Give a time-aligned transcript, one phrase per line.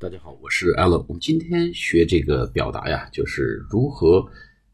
[0.00, 1.04] 大家好，我是 Alan。
[1.08, 4.26] 我们今天学这个表达呀，就是如何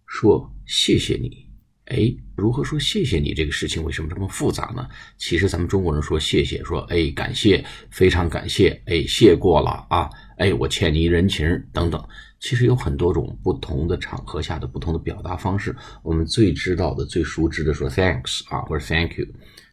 [0.06, 1.48] 说谢谢你。
[1.86, 4.88] 哎，如何说谢谢你这个事情为什么这么复杂呢？
[5.18, 10.08] 其实咱们中国人说谢谢，说哎感谢，非常感谢，哎谢过了啊，
[10.38, 12.00] 哎我欠你一人情等等。
[12.38, 15.74] 其实有很多种不同的场合下的不同的表达方式。
[16.04, 19.26] 我们最知道的、最熟知的说 thanks 啊，或者 thank you。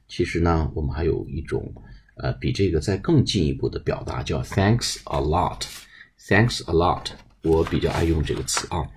[0.07, 1.71] 其实呢，我们还有一种。
[2.15, 7.07] 呃，比这个再更进一步的表达叫 thanks a lot，thanks a lot，
[7.41, 8.87] 我比较爱用这个词啊，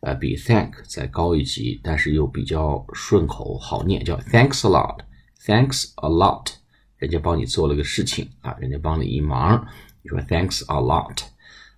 [0.00, 6.48] 呃，比 thank 再高一级，但是又比较顺口好念，叫 thanks a lot，thanks a lot，
[6.98, 9.64] 人家帮你做了个事情啊，人家帮你一忙，
[10.02, 11.22] 你说 thanks a lot，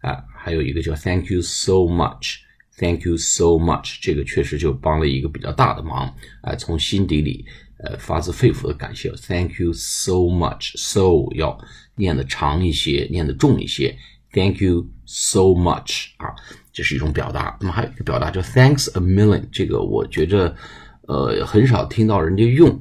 [0.00, 7.44] 啊，还有一个叫 thank you so much，thank you so much，这个确实就帮了一个比较大的忙，啊，从心底里。
[7.78, 10.72] 呃，发自肺腑的感谢，Thank you so much。
[10.76, 11.58] So 要
[11.94, 13.96] 念的长一些，念的重一些。
[14.32, 16.34] Thank you so much 啊，
[16.72, 17.56] 这是一种表达。
[17.60, 20.54] 那么还有一个表达叫 Thanks a million，这个我觉着
[21.02, 22.78] 呃很少听到人家用，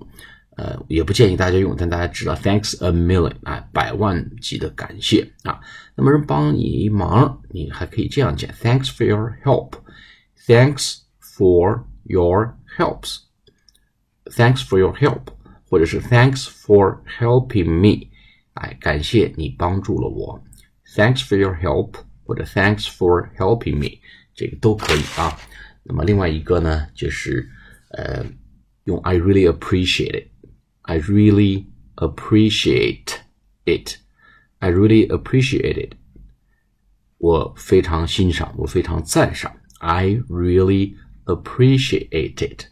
[0.58, 5.60] 呃也不建议大家用，但大家知道 Thanks a million 啊，百万级的感谢啊。
[5.96, 9.74] 那么人帮你一忙，你还可以这样讲：Thanks for your help。
[10.46, 13.25] Thanks for your helps。
[14.25, 15.27] Thanks for your help，
[15.69, 18.09] 或者是 Thanks for helping me，
[18.55, 20.43] 哎，感谢你帮助了我。
[20.95, 23.99] Thanks for your help，或者 Thanks for helping me，
[24.35, 25.39] 这个都可以啊。
[25.83, 27.49] 那么另外一个呢，就是
[27.91, 28.25] 呃，
[28.85, 33.15] 用 I really appreciate it，I really appreciate
[33.65, 35.95] it，I really appreciate it，
[37.19, 39.57] 我非常欣赏，我非常赞赏。
[39.79, 42.67] I really appreciate it。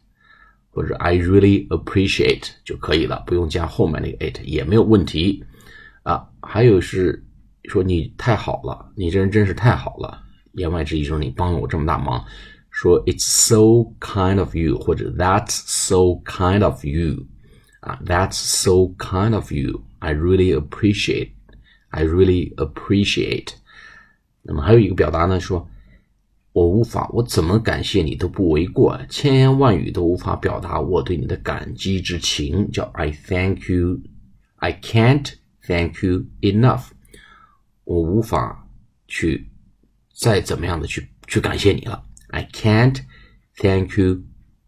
[0.73, 5.45] 或者 I really appreciate 就可以了，不用加后面那个 it 也没有问题
[6.03, 6.29] 啊。
[6.41, 7.25] 还有是
[7.65, 10.23] 说你太好了，你这人真是太好了。
[10.53, 12.25] 言外之意就是你帮了我这么大忙。
[12.71, 17.27] 说 It's so kind of you，或者 That's so kind of you，
[17.81, 23.55] 啊，That's so kind of you。I really appreciate，I really appreciate。
[24.43, 25.69] 那么还有一个表达呢，说。
[26.54, 32.70] 我无法，我怎么感谢你都不为过，千言万语都无法表达我对你的感激之情。
[32.72, 34.00] 叫 I thank you,
[34.58, 35.34] I can't
[35.66, 36.86] thank you enough。
[37.84, 38.68] 我无法
[39.08, 39.52] 去
[40.16, 42.06] 再怎么样的去去感谢你了。
[42.30, 43.02] I can't
[43.58, 44.22] thank you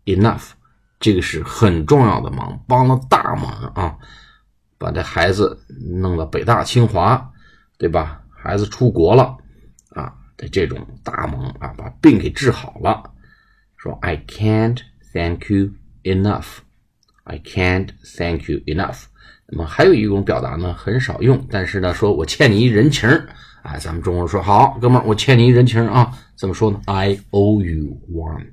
[0.05, 0.53] enough。
[0.99, 3.97] 这个是很重要的忙，帮了大忙啊！
[4.79, 5.65] 把这孩子
[6.01, 7.31] 弄到北大清华，
[7.77, 8.23] 对吧？
[8.31, 9.37] 孩子出国了
[9.89, 10.15] 啊！
[10.37, 13.11] 的这种大忙啊，把病给治好了。
[13.77, 14.79] 说 I can't
[15.13, 15.71] thank you
[16.03, 16.57] enough.
[17.23, 19.03] I can't thank you enough.
[19.47, 23.07] 那么还有一种表达呢，很少用，但是呢，说我欠你一人情
[23.61, 23.77] 啊。
[23.77, 26.11] 咱们中国人说好，哥们儿，我欠你一人情啊。
[26.35, 28.47] 怎么说呢？I owe you one.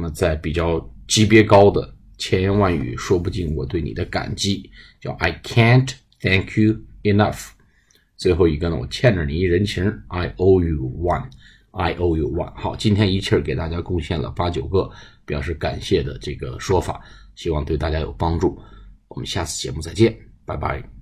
[0.00, 7.48] 那么在比较级别高的千言万语说不尽我对你的感激，叫 I can't thank you enough。
[8.16, 12.50] 最后一个呢，我欠着你一人情，I owe you one，I owe you one。
[12.54, 14.90] 好，今天一气儿给大家贡献了八九个
[15.26, 16.98] 表示感谢的这个说法，
[17.34, 18.58] 希望对大家有帮助。
[19.08, 20.99] 我们下次节目再见，拜拜。